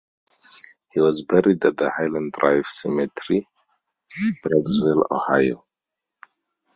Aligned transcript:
He 0.93 0.99
was 0.99 1.21
buried 1.21 1.63
at 1.63 1.79
Highland 1.79 2.31
Drive 2.31 2.65
Cemetery, 2.65 3.47
Brecksville, 4.43 5.05
Ohio. 5.11 5.63